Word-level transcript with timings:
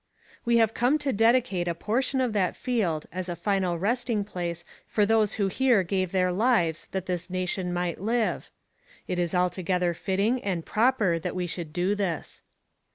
We 0.45 0.57
have 0.57 0.73
come 0.73 0.97
to 0.97 1.13
dedicate 1.13 1.67
a 1.67 1.75
portion 1.75 2.21
of 2.21 2.33
that 2.33 2.55
field 2.55 3.05
as 3.11 3.29
a 3.29 3.35
final 3.35 3.77
resting 3.77 4.23
place 4.23 4.65
for 4.87 5.05
those 5.05 5.33
who 5.35 5.47
here 5.47 5.83
gave 5.83 6.11
their 6.11 6.31
lives 6.31 6.87
that 6.89 7.05
this 7.05 7.29
nation 7.29 7.71
might 7.71 8.01
live. 8.01 8.49
It 9.07 9.19
is 9.19 9.35
altogether 9.35 9.93
fitting 9.93 10.43
and 10.43 10.65
proper 10.65 11.19
that 11.19 11.35
we 11.35 11.45
should 11.45 11.71
do 11.71 11.93
this. 11.93 12.41